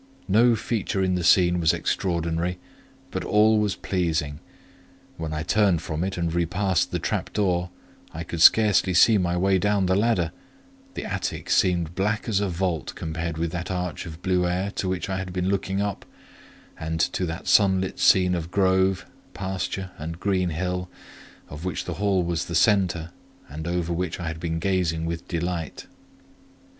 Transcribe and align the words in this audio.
No 0.27 0.55
feature 0.55 1.03
in 1.03 1.13
the 1.13 1.23
scene 1.23 1.59
was 1.59 1.73
extraordinary, 1.73 2.57
but 3.11 3.23
all 3.23 3.59
was 3.59 3.75
pleasing. 3.75 4.39
When 5.17 5.31
I 5.31 5.43
turned 5.43 5.83
from 5.83 6.03
it 6.03 6.17
and 6.17 6.33
repassed 6.33 6.89
the 6.89 6.97
trap 6.97 7.31
door, 7.33 7.69
I 8.11 8.23
could 8.23 8.41
scarcely 8.41 8.95
see 8.95 9.19
my 9.19 9.37
way 9.37 9.59
down 9.59 9.85
the 9.85 9.93
ladder; 9.93 10.31
the 10.95 11.05
attic 11.05 11.51
seemed 11.51 11.93
black 11.93 12.27
as 12.27 12.39
a 12.39 12.49
vault 12.49 12.95
compared 12.95 13.37
with 13.37 13.51
that 13.51 13.69
arch 13.69 14.07
of 14.07 14.23
blue 14.23 14.47
air 14.47 14.71
to 14.71 14.89
which 14.89 15.07
I 15.07 15.17
had 15.17 15.31
been 15.31 15.49
looking 15.49 15.81
up, 15.83 16.03
and 16.79 16.99
to 16.99 17.27
that 17.27 17.47
sunlit 17.47 17.99
scene 17.99 18.33
of 18.33 18.49
grove, 18.49 19.05
pasture, 19.35 19.91
and 19.99 20.19
green 20.19 20.49
hill, 20.49 20.89
of 21.47 21.63
which 21.63 21.85
the 21.85 21.93
hall 22.01 22.23
was 22.23 22.45
the 22.45 22.55
centre, 22.55 23.11
and 23.47 23.67
over 23.67 23.93
which 23.93 24.19
I 24.19 24.25
had 24.29 24.39
been 24.39 24.57
gazing 24.57 25.05
with 25.05 25.27
delight. 25.27 25.85